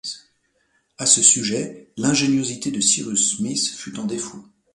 [0.97, 4.43] À ce sujet, l’ingéniosité de Cyrus Smith fut en défaut.